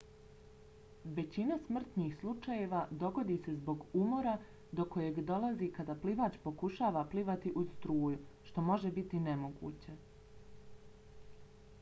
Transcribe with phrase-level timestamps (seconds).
[1.17, 4.33] većina smrtnih slučajeva dogodi se zbog umora
[4.79, 8.19] do kojeg dolazi kada plivač pokušava plivati uz struju
[8.49, 9.97] što može biti nemoguće